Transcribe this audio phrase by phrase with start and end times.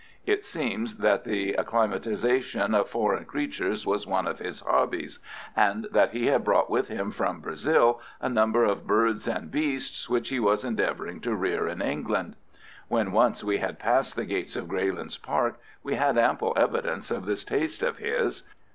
[0.25, 5.19] It seems that the acclimatization of foreign creatures was one of his hobbies,
[5.55, 10.09] and that he had brought with him from Brazil a number of birds and beasts
[10.09, 12.35] which he was endeavouring to rear in England.
[12.87, 17.27] When once we had passed the gates of Greylands Park we had ample evidence of
[17.27, 18.41] this taste of his.